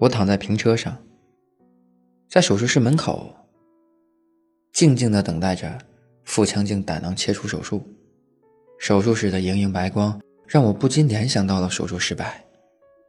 [0.00, 0.96] 我躺在平车上，
[2.28, 3.34] 在手术室门口，
[4.72, 5.78] 静静地等待着
[6.24, 7.82] 腹腔镜胆囊切除手术。
[8.78, 12.44] 手术室的莹莹白光让我不禁联想到了手术失败，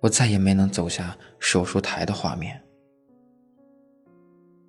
[0.00, 2.60] 我再也没能走下手术台的画面。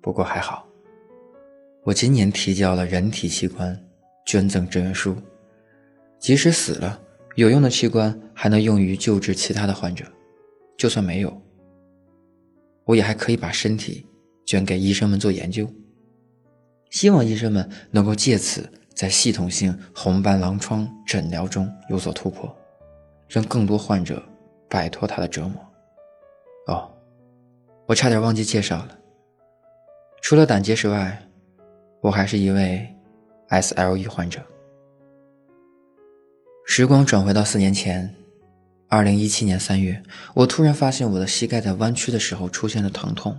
[0.00, 0.68] 不过还好，
[1.82, 3.76] 我今年提交了人体器官
[4.26, 5.16] 捐赠志愿书，
[6.18, 7.00] 即使死了，
[7.36, 10.04] 有用的器官还能用于救治其他的患者。
[10.76, 11.40] 就算没有，
[12.84, 14.06] 我也还可以把身体
[14.44, 15.68] 捐给医生们做研究。
[16.90, 22.54] 希望医生们能够借此在系统性红斑狼疮诊疗中有所突破，
[23.28, 24.22] 让更多患者
[24.68, 25.54] 摆脱他的折磨。
[26.66, 26.92] 哦，
[27.86, 28.98] 我差点忘记介绍了。
[30.20, 31.20] 除了胆结石外，
[32.00, 32.86] 我还是一位
[33.48, 34.40] SLE 患者。
[36.64, 38.14] 时光转回到四年前，
[38.92, 40.02] 二零一七年三月，
[40.34, 43.34] 我突然发现我的膝盖在弯曲的时候出现了疼痛。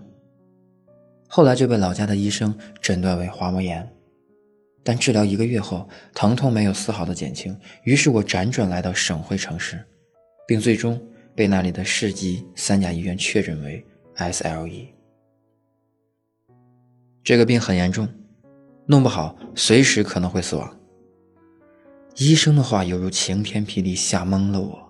[1.27, 3.87] 后来就被老家的医生诊断为滑膜炎，
[4.83, 7.55] 但治疗一个月后，疼痛没有丝毫的减轻。
[7.83, 9.79] 于是我辗转来到省会城市，
[10.47, 10.99] 并最终
[11.35, 13.85] 被那里的市级三甲医院确诊为
[14.17, 14.87] SLE。
[17.23, 18.09] 这个病很严重，
[18.87, 20.79] 弄不好随时可能会死亡。
[22.15, 24.82] 医生的话犹如晴天霹雳，吓懵了我，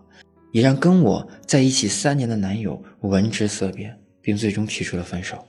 [0.54, 5.46] 也让跟我在一起三年的男友闻之色变，并最终提出了分手。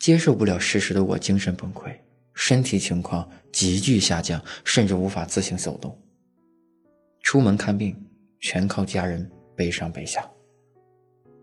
[0.00, 1.94] 接受不了事实的我精神崩溃，
[2.34, 5.96] 身体情况急剧下降，甚至无法自行走动。
[7.22, 7.96] 出门看病
[8.40, 10.28] 全靠家人背上背下。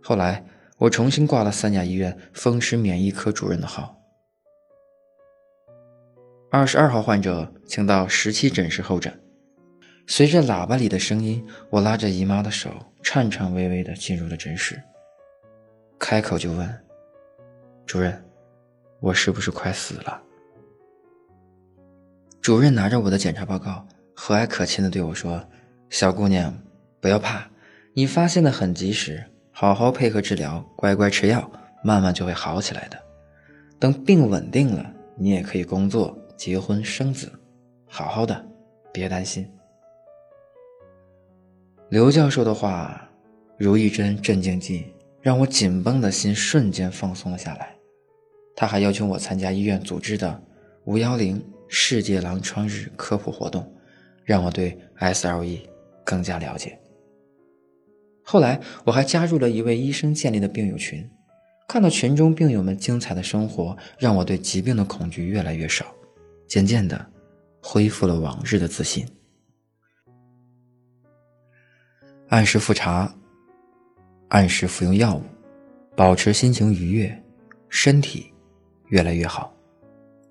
[0.02, 0.44] 后来。
[0.78, 3.98] 我重新挂了三甲医院风湿免疫科主任的号。
[6.52, 9.25] 二十二号患者，请到十七诊室候诊。
[10.08, 14.82] 随着喇叭里的声音，我拉着姨妈的手，颤颤巍巍地进入了诊室。
[15.98, 16.80] 开口就问
[17.86, 18.24] ：“主任，
[19.00, 20.22] 我是不是快死了？”
[22.40, 25.44] 主任拿着我的检查报告，和蔼可亲地对我说
[25.90, 26.56] ：“小姑娘，
[27.02, 27.50] 不要怕，
[27.94, 29.24] 你发现的很及时。”
[29.58, 31.50] 好好配合治疗，乖乖吃药，
[31.82, 33.02] 慢慢就会好起来的。
[33.80, 37.32] 等病稳定了，你也可以工作、结婚、生子，
[37.88, 38.46] 好好的，
[38.92, 39.50] 别担心。
[41.90, 43.08] 刘教授的话
[43.60, 44.86] 如一针镇静剂，
[45.22, 47.76] 让我紧绷的心瞬间放松了下来。
[48.56, 50.42] 他还邀请我参加医院组织的
[50.86, 53.72] “五幺零世界狼疮日”科普活动，
[54.24, 55.60] 让我对 SLE
[56.04, 56.80] 更加了解。
[58.24, 61.08] 后来，我还加入了一位医生建立的病友群，
[61.68, 65.86] 看到群中病友们精彩的生活，让我对疾病的恐惧越来越少，
[66.48, 67.06] 渐渐的
[67.62, 69.06] 恢复了往日的自信。
[72.30, 73.14] 按时复查，
[74.30, 75.22] 按时服用药物，
[75.96, 77.24] 保持心情愉悦，
[77.70, 78.32] 身体
[78.88, 79.54] 越来越好，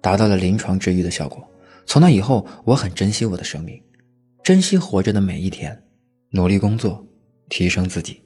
[0.01, 1.43] 达到了临床治愈的效果。
[1.87, 3.81] 从那以后，我很珍惜我的生命，
[4.43, 5.83] 珍惜活着的每一天，
[6.31, 7.05] 努力工作。
[7.51, 8.23] 提升自己，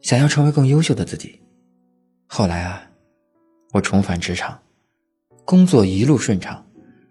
[0.00, 1.38] 想要成为更优秀的自己。
[2.26, 2.90] 后来啊，
[3.72, 4.58] 我重返职场，
[5.44, 6.66] 工作一路顺畅，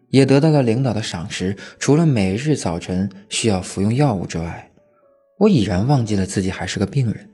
[0.09, 1.55] 也得到了领导的赏识。
[1.77, 4.69] 除了每日早晨需要服用药物之外，
[5.37, 7.29] 我已然忘记了自己还是个病人。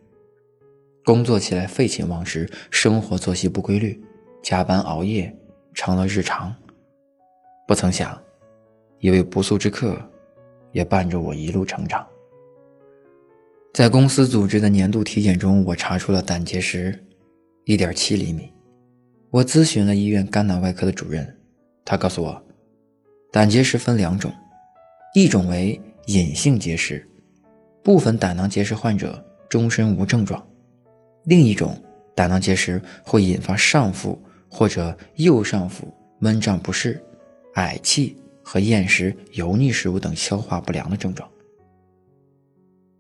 [1.03, 3.99] 工作起来废寝忘食，生活作息不规律，
[4.43, 5.35] 加班熬夜
[5.73, 6.53] 成了日常。
[7.67, 8.19] 不曾想，
[8.99, 9.97] 一位不速之客，
[10.71, 12.05] 也伴着我一路成长。
[13.73, 17.03] 在公司组织的年度体检中，我查出了胆结石，
[17.65, 18.51] 一点七厘米。
[19.29, 21.37] 我咨询了医院肝脑外科的主任，
[21.85, 22.43] 他告诉我，
[23.31, 24.31] 胆结石分两种，
[25.15, 27.07] 一种为隐性结石，
[27.83, 30.39] 部分胆囊结石患者终身无症状；
[31.23, 31.75] 另一种
[32.15, 37.01] 胆囊结石会引发上腹或者右上腹闷胀不适、
[37.55, 41.29] 嗳气和厌食、油腻食物等消化不良的症状。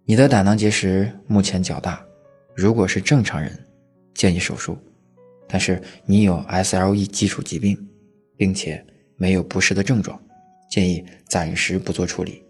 [0.05, 2.03] 你的胆囊结石目前较大，
[2.55, 3.57] 如果是正常人，
[4.13, 4.77] 建议手术。
[5.47, 7.77] 但是你有 SLE 基础疾病，
[8.35, 8.83] 并且
[9.15, 10.19] 没有不适的症状，
[10.69, 12.43] 建议暂时不做处理。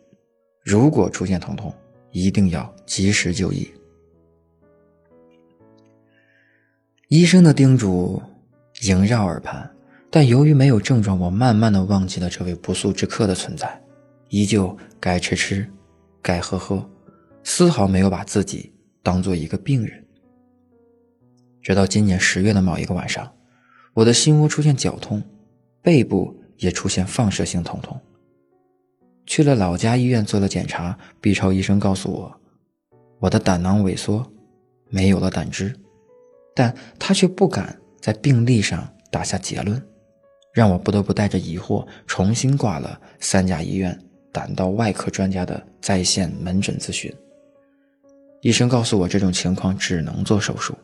[0.63, 1.73] 如果出现疼痛，
[2.11, 3.69] 一定要及时就医。
[7.07, 8.21] 医生的叮嘱
[8.81, 9.69] 萦绕耳畔，
[10.09, 13.81] 但由于没有症状，我慢慢的忘记了这位不速之客的存在，
[14.29, 15.69] 依旧该吃吃，
[16.21, 16.89] 该喝喝。
[17.43, 18.71] 丝毫没有把自己
[19.03, 20.05] 当做一个病人。
[21.61, 23.31] 直到今年十月的某一个晚上，
[23.93, 25.21] 我的心窝出现绞痛，
[25.81, 27.99] 背部也出现放射性疼痛。
[29.31, 32.35] 去了老家医院做了检查，B 超医生告诉我，
[33.17, 34.29] 我的胆囊萎缩，
[34.89, 35.73] 没有了胆汁，
[36.53, 39.81] 但他却不敢在病历上打下结论，
[40.53, 43.97] 让我不得不带着疑惑重新挂了三甲医院
[44.33, 47.09] 胆道外科专家的在线门诊咨询。
[48.41, 50.75] 医生告诉我，这种情况只能做手术，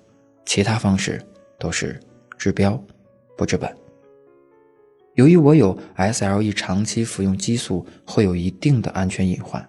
[0.45, 1.21] 其他方式
[1.59, 1.99] 都是
[2.37, 2.81] 治标
[3.37, 3.69] 不治本。
[5.17, 9.67] 由于我有 SLE，长期服用激素会有一定的安全隐患，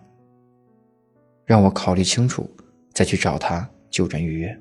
[1.46, 2.54] 让我考虑清楚
[2.92, 4.60] 再去找他就诊预约。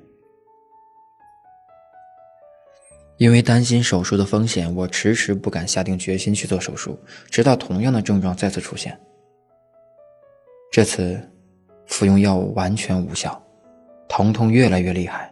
[3.18, 6.98] 因为担心手术的风险，我迟迟不敢下定决心去做手术，
[7.28, 8.98] 直到同样的症状再次出现。
[10.72, 11.20] 这次
[11.86, 13.38] 服用药物完全无效，
[14.08, 15.30] 疼痛越来越厉害。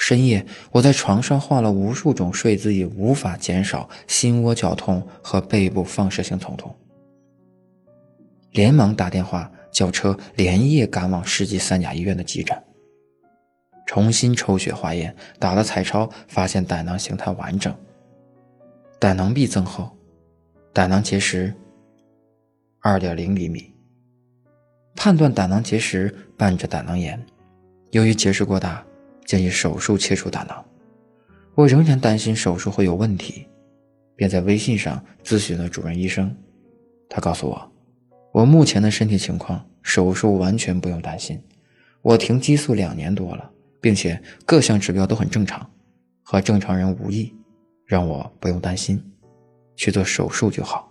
[0.00, 6.72] 深夜，我在床上换了无数种睡姿，也无法减少心窝绞痛和背部放射性疼痛。
[8.52, 12.56] 连忙打电话叫车，连夜赶往世纪三甲医院的急诊。
[13.86, 17.74] 重新抽血化验，打了彩超，发现胆囊形态完整，
[19.00, 19.90] 胆囊壁增厚，
[20.72, 21.52] 胆囊结石
[22.80, 23.74] 二点零厘米，
[24.94, 27.20] 判断胆囊结石伴着胆囊炎。
[27.90, 28.84] 由于结石过大。
[29.28, 30.64] 建议手术切除大脑，
[31.54, 33.46] 我仍然担心手术会有问题，
[34.16, 36.34] 便在微信上咨询了主任医生。
[37.10, 37.72] 他告诉我，
[38.32, 41.38] 我目前的身体情况，手术完全不用担心。
[42.00, 43.52] 我停激素两年多了，
[43.82, 45.70] 并且各项指标都很正常，
[46.22, 47.30] 和正常人无异，
[47.84, 48.98] 让我不用担心，
[49.76, 50.90] 去做手术就好。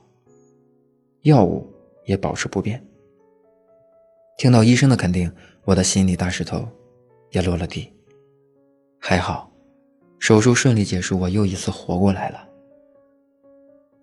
[1.23, 1.67] 药物
[2.05, 2.79] 也保持不变。
[4.37, 5.31] 听到医生的肯定，
[5.63, 6.69] 我的心里大石头
[7.31, 7.91] 也落了地。
[9.09, 9.49] 还好，
[10.19, 12.45] 手术顺利结束，我又一次活过来了。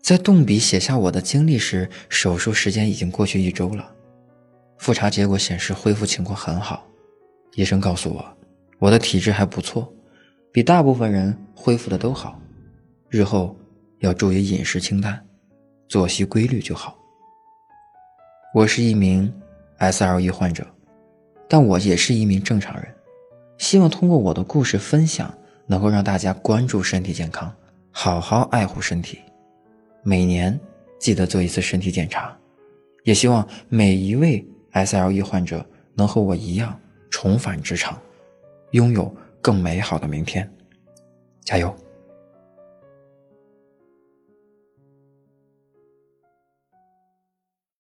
[0.01, 3.87] 在动笔写下我的经历时，手术时间已经过去一周了。
[4.79, 6.87] 复查结果显示恢复情况很好，
[7.53, 8.37] 医生告诉我，
[8.79, 9.93] 我的体质还不错，
[10.51, 12.41] 比大部分人恢复的都好。
[13.11, 13.55] 日后
[13.99, 15.23] 要注意饮食清淡，
[15.87, 16.97] 作息规律就好。
[18.55, 19.31] 我是一名
[19.81, 20.67] SLE 患者，
[21.47, 22.94] 但我也是一名正常人。
[23.65, 25.33] 希望通过我的故事分享，
[25.67, 27.51] 能够让大家关注身体健康，
[27.91, 29.19] 好好爱护身体。
[30.03, 30.61] 每年
[30.99, 32.37] 记得做一次身体检查，
[33.05, 35.65] 也希望每一位 SLE 患者
[35.95, 36.79] 能和我一样
[37.09, 37.99] 重返职场，
[38.73, 40.47] 拥有更美好的明天。
[41.43, 41.75] 加油！